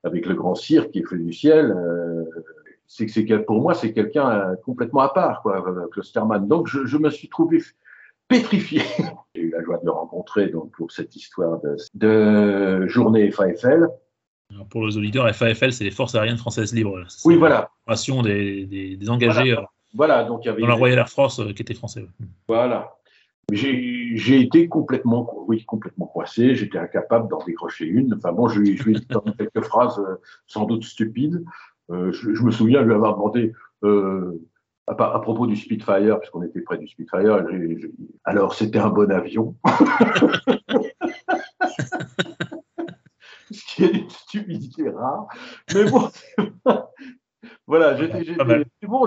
avec 0.05 0.27
le 0.27 0.35
grand 0.35 0.55
cirque 0.55 0.91
qui 0.91 0.99
est 0.99 1.09
fait 1.09 1.17
du 1.17 1.33
ciel. 1.33 1.75
Euh, 1.77 2.25
c'est 2.87 3.07
que 3.07 3.35
pour 3.37 3.63
moi 3.63 3.75
c'est 3.75 3.93
quelqu'un 3.93 4.29
euh, 4.29 4.57
complètement 4.65 5.01
à 5.01 5.09
part, 5.11 5.41
quoi, 5.43 5.65
Klosterman. 5.93 6.47
Donc 6.49 6.67
je, 6.67 6.85
je 6.85 6.99
me 6.99 7.09
suis 7.09 7.29
trouvé 7.29 7.61
pétrifié. 8.31 8.81
J'ai 9.35 9.43
eu 9.43 9.51
la 9.51 9.63
joie 9.63 9.77
de 9.79 9.85
le 9.85 9.91
rencontrer 9.91 10.49
donc, 10.49 10.71
pour 10.71 10.91
cette 10.91 11.15
histoire 11.15 11.61
de, 11.95 12.87
journée 12.87 13.31
FAFL. 13.31 13.89
pour 14.71 14.87
les 14.87 14.97
auditeurs, 14.97 15.29
FAFL, 15.35 15.73
c'est 15.73 15.85
les 15.85 15.91
Forces 15.91 16.15
aériennes 16.15 16.39
françaises 16.39 16.73
libres. 16.73 17.05
Oui, 17.27 17.37
voilà. 17.37 17.71
Des, 18.25 18.65
des, 18.65 18.97
des 18.97 19.11
engagés 19.11 19.57
voilà. 19.95 20.21
Euh, 20.21 20.29
donc, 20.29 20.45
il 20.45 20.49
y 20.49 20.51
avait 20.51 20.63
dans 20.63 20.69
la 20.69 20.75
Royal 20.75 20.99
Air 20.99 21.09
Force 21.09 21.41
euh, 21.41 21.53
qui 21.53 21.63
étaient 21.63 21.75
français. 21.75 22.07
Voilà. 22.49 22.95
J'ai 23.53 24.41
été 24.41 24.69
complètement, 24.69 25.29
oui, 25.49 25.65
complètement 25.65 26.07
coincé. 26.07 26.55
J'étais 26.55 26.79
incapable 26.79 27.29
d'en 27.29 27.43
décrocher 27.45 27.85
une. 27.85 28.15
Enfin 28.15 28.31
bon, 28.33 28.47
je, 28.47 28.63
je 28.63 28.83
lui 28.85 28.97
ai 28.97 29.01
dit 29.01 29.07
quelques 29.37 29.63
phrases 29.63 29.99
euh, 29.99 30.21
sans 30.47 30.67
doute 30.67 30.85
stupides. 30.85 31.45
je, 31.89 32.43
me 32.45 32.53
souviens 32.53 32.83
lui 32.83 32.95
avoir 32.95 33.15
demandé 33.15 33.53
à, 34.87 35.21
propos 35.21 35.47
du 35.47 35.57
Spitfire, 35.57 36.19
puisqu'on 36.19 36.43
était 36.43 36.61
près 36.61 36.79
du 36.79 36.89
Spitfire, 36.89 37.45
alors 38.25 38.55
c'était 38.55 38.79
un 38.79 38.91
bon 38.91 39.11
avion. 39.11 39.55
Ce 43.53 43.75
qui 43.75 43.85
est 43.85 43.91
une 43.91 44.11
stupidité 44.11 44.89
rare. 44.91 45.27
Mais 45.75 45.85
bon, 45.85 46.09
voilà, 47.67 47.97
j'étais 47.97 48.25
bon, 48.85 49.07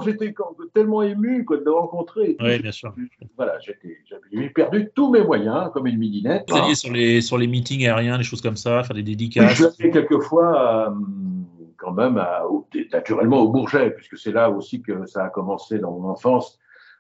tellement 0.74 1.02
ému 1.02 1.46
de 1.50 1.64
le 1.64 1.72
rencontrer. 1.72 2.38
Oui, 2.40 2.60
bien 2.60 2.72
sûr. 2.72 2.94
Voilà, 3.38 3.60
j'avais 3.60 4.50
perdu 4.50 4.90
tous 4.96 5.12
mes 5.12 5.22
moyens, 5.24 5.70
comme 5.74 5.88
une 5.88 5.98
midinette. 5.98 6.46
Vous 6.50 6.56
alliez 6.56 6.76
sur 6.76 6.92
les, 6.92 7.22
sur 7.22 7.38
les 7.38 7.48
meetings 7.48 7.86
aériens, 7.86 8.18
des 8.18 8.24
choses 8.24 8.42
comme 8.42 8.56
ça, 8.56 8.84
faire 8.84 8.96
des 8.96 9.04
dédicaces 9.04 9.58
Je 9.58 9.68
fait 9.70 9.92
quelquefois. 9.92 10.88
Euh, 10.88 10.96
quand 11.84 11.94
même 11.94 12.24
naturellement 12.92 13.42
au 13.42 13.50
Bourget, 13.50 13.92
puisque 13.92 14.18
c'est 14.18 14.32
là 14.32 14.50
aussi 14.50 14.82
que 14.82 15.06
ça 15.06 15.26
a 15.26 15.30
commencé 15.30 15.80
dans 15.80 15.92
mon 15.92 16.10
enfance. 16.10 16.60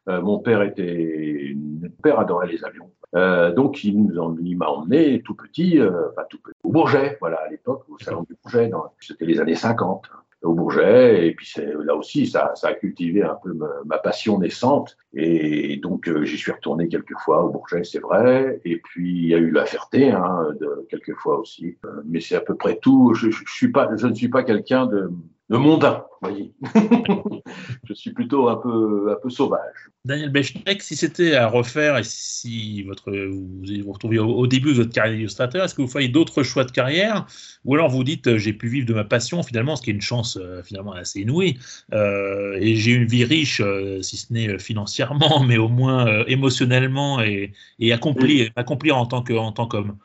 Euh, 0.10 0.22
mon 0.22 0.40
père 0.40 0.62
était, 0.64 1.54
mon 1.56 1.90
père 2.02 2.20
adorait 2.20 2.48
les 2.48 2.66
avions, 2.66 2.92
euh, 3.16 3.54
donc 3.54 3.86
il 3.86 4.04
nous 4.04 4.38
il 4.44 4.58
m'a 4.58 4.68
emmené 4.68 5.22
tout 5.22 5.34
petit, 5.34 5.80
euh, 5.80 6.10
tout 6.30 6.40
petit, 6.40 6.58
au 6.62 6.72
Bourget, 6.72 7.18
voilà 7.22 7.38
à 7.38 7.48
l'époque 7.48 7.86
au 7.88 7.98
salon 8.00 8.24
du 8.24 8.36
Bourget, 8.44 8.70
c'était 9.00 9.26
les 9.26 9.40
années 9.40 9.56
50 9.56 10.10
au 10.44 10.54
Bourget. 10.54 11.28
Et 11.28 11.34
puis 11.34 11.54
là 11.84 11.96
aussi, 11.96 12.28
ça, 12.28 12.52
ça, 12.56 12.70
a 12.70 12.74
cultivé 12.74 13.24
un 13.24 13.38
peu 13.42 13.54
ma, 13.86 13.98
passion 13.98 14.40
naissante. 14.40 14.98
Et 15.14 15.78
donc, 15.78 16.08
euh, 16.08 16.26
j'y 16.26 16.38
suis 16.38 16.52
retourné 16.52 16.88
quelques 16.88 17.18
fois 17.20 17.44
au 17.44 17.50
Bourget, 17.50 17.84
c'est 17.84 18.00
vrai. 18.00 18.60
Et 18.66 18.78
puis, 18.78 19.10
il 19.10 19.28
y 19.28 19.34
a 19.34 19.38
eu 19.38 19.52
la 19.52 19.66
Ferté, 19.66 20.12
hein, 20.12 20.48
de, 20.60 20.86
quelques 20.90 21.16
fois 21.16 21.40
aussi. 21.40 21.78
Euh, 21.86 22.02
mais 22.06 22.20
c'est 22.20 22.36
à 22.36 22.42
peu 22.42 22.56
près 22.56 22.78
tout. 22.78 23.14
Je, 23.14 23.30
je, 23.30 23.44
suis 23.48 23.72
pas, 23.72 23.90
je 23.96 24.08
ne 24.08 24.14
suis 24.14 24.30
pas 24.30 24.44
quelqu'un 24.44 24.86
de, 24.86 25.10
de 25.54 25.58
mondain, 25.60 26.04
voyez. 26.20 26.52
je 27.84 27.94
suis 27.94 28.12
plutôt 28.12 28.50
un 28.50 28.56
peu, 28.56 29.12
un 29.12 29.18
peu 29.22 29.30
sauvage. 29.30 29.92
Daniel 30.04 30.32
Bechnek, 30.32 30.82
si 30.82 30.96
c'était 30.96 31.36
à 31.36 31.46
refaire 31.46 31.96
et 32.00 32.04
si 32.04 32.82
votre, 32.82 33.12
vous 33.12 33.62
vous 33.84 33.92
retrouviez 33.92 34.18
au, 34.18 34.48
début 34.48 34.72
de 34.72 34.78
votre 34.78 34.92
carrière 34.92 35.14
d'illustrateur, 35.14 35.64
est-ce 35.64 35.76
que 35.76 35.84
vous 35.84 35.88
feriez 35.88 36.08
d'autres 36.08 36.42
choix 36.42 36.64
de 36.64 36.72
carrière? 36.72 37.28
Ou 37.66 37.76
alors 37.76 37.90
vous 37.90 38.04
dites, 38.04 38.26
euh, 38.26 38.38
j'ai 38.40 38.54
pu 38.54 38.68
vivre 38.68 38.88
de 38.88 38.96
ma 38.96 39.04
passion 39.04 39.44
finalement, 39.44 39.76
ce 39.76 39.84
qui 39.84 39.92
est 39.92 39.94
une 39.94 40.02
chance 40.02 40.40
euh, 40.42 40.64
finalement 40.64 40.94
assez 40.94 41.22
inouïe, 41.22 41.60
euh, 41.94 42.58
et 42.60 42.76
j'ai 42.76 42.94
une 42.94 43.06
vie 43.06 43.24
riche, 43.24 43.62
si 44.02 44.18
ce 44.18 44.34
n'est 44.34 44.58
financièrement, 44.58 45.44
mais 45.48 45.58
au 45.58 45.68
moins 45.68 46.26
émotionnellement 46.26 47.22
et, 47.22 47.54
et 47.78 47.94
accomplir, 47.94 48.50
accomplir 48.56 48.98
en 48.98 49.06
tant 49.06 49.22
qu'homme. 49.22 49.98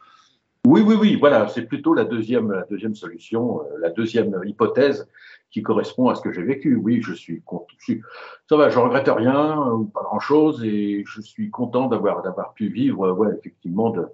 Oui, 0.67 0.83
oui, 0.83 0.97
oui, 1.01 1.17
voilà, 1.17 1.49
c'est 1.49 1.63
plutôt 1.63 1.95
la 1.95 2.05
deuxième, 2.05 2.53
la 2.53 2.65
deuxième 2.65 2.95
solution, 2.95 3.63
la 3.81 3.89
deuxième 3.89 4.39
hypothèse 4.45 5.09
qui 5.51 5.63
correspond 5.63 6.09
à 6.09 6.15
ce 6.15 6.23
que 6.23 6.33
j'ai 6.33 6.43
vécu. 6.43 6.77
Oui, 6.77 7.01
je 7.03 7.15
suis, 7.15 7.43
je 7.79 7.95
ça 8.49 8.57
va, 8.57 8.69
je 8.69 8.79
regrette 8.79 9.09
rien, 9.09 9.87
pas 9.95 10.03
grand 10.03 10.21
chose, 10.21 10.65
et 10.65 11.05
je 11.07 11.21
suis 11.21 11.51
content 11.51 11.89
d'avoir 11.89 12.23
d'avoir 12.23 12.53
pu 12.55 12.69
vivre, 12.69 13.11
ouais, 13.13 13.29
effectivement, 13.39 13.91
de, 13.91 14.07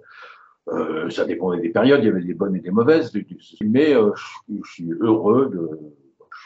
euh, 0.69 1.09
ça 1.09 1.25
dépendait 1.25 1.61
des 1.61 1.69
périodes, 1.69 2.01
il 2.01 2.07
y 2.07 2.09
avait 2.09 2.23
des 2.23 2.33
bonnes 2.33 2.55
et 2.55 2.61
des 2.61 2.71
mauvaises, 2.71 3.11
mais 3.61 3.93
euh, 3.93 4.11
je, 4.15 4.71
suis 4.71 4.91
heureux 4.99 5.49
de, 5.53 5.69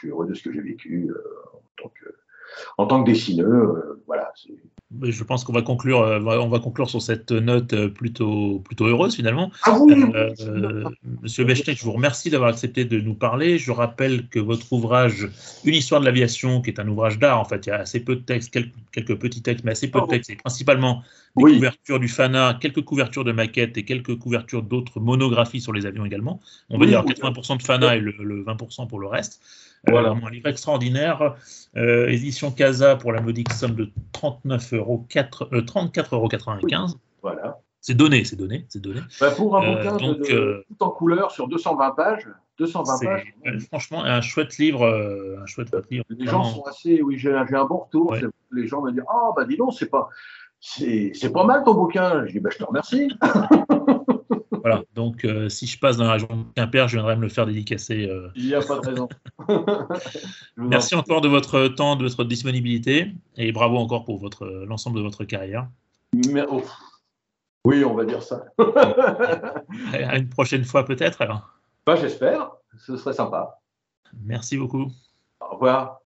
suis 0.00 0.08
heureux 0.08 0.26
de 0.26 0.34
ce 0.34 0.42
que 0.42 0.52
j'ai 0.52 0.62
vécu 0.62 1.10
en 1.52 1.82
tant 1.82 1.88
que 1.90 2.08
en 2.78 2.86
tant 2.86 3.02
que 3.02 3.10
dessineux, 3.10 4.02
voilà. 4.06 4.32
Je 5.02 5.22
pense 5.22 5.44
qu'on 5.44 5.52
va 5.52 5.62
conclure, 5.62 6.00
on 6.00 6.48
va 6.48 6.58
conclure 6.58 6.90
sur 6.90 7.00
cette 7.00 7.30
note 7.30 7.86
plutôt, 7.88 8.58
plutôt 8.58 8.86
heureuse 8.86 9.14
finalement. 9.14 9.52
Ah 9.62 9.78
oui, 9.78 9.94
Monsieur 11.22 11.44
Bechtek, 11.44 11.78
je 11.78 11.84
vous 11.84 11.92
remercie 11.92 12.28
d'avoir 12.28 12.50
accepté 12.50 12.84
de 12.84 13.00
nous 13.00 13.14
parler. 13.14 13.56
Je 13.56 13.70
rappelle 13.70 14.26
que 14.28 14.40
votre 14.40 14.72
ouvrage 14.72 15.28
Une 15.64 15.74
histoire 15.74 16.00
de 16.00 16.06
l'aviation, 16.06 16.60
qui 16.60 16.70
est 16.70 16.80
un 16.80 16.88
ouvrage 16.88 17.20
d'art, 17.20 17.38
en 17.38 17.44
fait, 17.44 17.66
il 17.66 17.68
y 17.68 17.72
a 17.72 17.76
assez 17.76 18.00
peu 18.00 18.16
de 18.16 18.22
textes, 18.22 18.50
quelques, 18.52 18.74
quelques 18.90 19.16
petits 19.16 19.42
textes, 19.42 19.64
mais 19.64 19.72
assez 19.72 19.88
peu 19.88 20.00
de 20.00 20.06
textes, 20.06 20.30
et 20.30 20.36
principalement 20.36 21.04
des 21.36 21.54
couvertures 21.54 22.00
du 22.00 22.08
FANA, 22.08 22.58
quelques 22.60 22.82
couvertures 22.82 23.24
de 23.24 23.32
maquettes 23.32 23.76
et 23.78 23.84
quelques 23.84 24.18
couvertures 24.18 24.62
d'autres 24.62 25.00
monographies 25.00 25.60
sur 25.60 25.72
les 25.72 25.86
avions 25.86 26.04
également. 26.04 26.40
On 26.68 26.78
va 26.78 26.86
dire 26.86 27.04
80% 27.04 27.58
de 27.58 27.62
FANA 27.62 27.96
et 27.96 28.00
le, 28.00 28.44
20% 28.44 28.88
pour 28.88 28.98
le 28.98 29.06
reste. 29.06 29.40
Voilà. 29.86 30.10
un 30.10 30.30
livre 30.30 30.48
extraordinaire. 30.48 31.36
Euh, 31.76 32.08
édition 32.08 32.50
Casa 32.50 32.96
pour 32.96 33.12
la 33.12 33.20
modique 33.20 33.52
somme 33.52 33.74
de 33.74 33.90
39 34.12 34.74
euros, 34.74 35.06
34,95 35.08 36.14
euros. 36.14 36.28
Voilà. 37.22 37.58
C'est 37.80 37.94
donné, 37.94 38.24
c'est 38.24 38.36
donné, 38.36 38.66
c'est 38.68 38.82
donné. 38.82 39.00
Bah, 39.20 39.30
pour 39.30 39.56
un 39.56 39.74
bouquin 39.74 39.96
donc, 39.96 40.18
de, 40.18 40.66
tout 40.68 40.84
en 40.84 40.90
couleur 40.90 41.30
sur 41.30 41.48
220 41.48 41.90
pages, 41.92 42.28
220 42.58 42.98
pages. 43.02 43.34
franchement, 43.68 44.04
un 44.04 44.20
chouette 44.20 44.58
livre, 44.58 44.86
un 45.40 45.46
chouette 45.46 45.74
livre. 45.90 46.04
Les 46.10 46.26
gens 46.26 46.44
sont 46.44 46.62
assez, 46.64 47.00
oui, 47.00 47.16
j'ai 47.18 47.32
un 47.32 47.64
bon 47.64 47.78
retour. 47.78 48.14
Les 48.52 48.66
gens 48.66 48.82
me 48.82 48.90
disent, 48.90 49.02
ah 49.08 49.28
oh, 49.28 49.32
bah 49.34 49.46
dis 49.46 49.56
donc, 49.56 49.72
c'est 49.72 49.88
pas, 49.88 50.10
c'est 50.60 51.32
pas 51.32 51.44
mal 51.44 51.64
ton 51.64 51.72
bouquin. 51.72 52.26
Je 52.26 52.32
dis, 52.32 52.40
bah, 52.40 52.50
je 52.52 52.58
te 52.58 52.64
remercie. 52.64 53.08
voilà, 54.60 54.82
donc 54.94 55.24
euh, 55.24 55.48
si 55.48 55.66
je 55.66 55.78
passe 55.78 55.96
dans 55.96 56.04
la 56.04 56.12
région 56.12 56.28
de 56.28 56.44
Quimper, 56.54 56.88
je 56.88 56.96
viendrai 56.96 57.16
me 57.16 57.22
le 57.22 57.28
faire 57.28 57.46
dédicacer. 57.46 58.06
Euh. 58.08 58.28
Il 58.34 58.46
n'y 58.46 58.54
a 58.54 58.60
pas 58.60 58.78
de 58.78 58.88
raison. 58.88 59.08
Merci 60.56 60.94
encore 60.94 61.20
de 61.20 61.28
votre 61.28 61.68
temps, 61.68 61.96
de 61.96 62.02
votre 62.02 62.24
disponibilité 62.24 63.12
et 63.36 63.52
bravo 63.52 63.76
encore 63.76 64.04
pour 64.04 64.18
votre 64.18 64.46
l'ensemble 64.66 64.96
de 64.96 65.02
votre 65.02 65.24
carrière. 65.24 65.68
Oh. 66.50 66.62
Oui, 67.64 67.84
on 67.84 67.94
va 67.94 68.04
dire 68.04 68.22
ça. 68.22 68.44
à 69.92 70.16
une 70.16 70.28
prochaine 70.28 70.64
fois 70.64 70.84
peut-être 70.84 71.22
bah, 71.86 71.96
J'espère, 71.96 72.52
ce 72.78 72.96
serait 72.96 73.12
sympa. 73.12 73.60
Merci 74.24 74.56
beaucoup. 74.56 74.90
Au 75.40 75.54
revoir. 75.54 75.99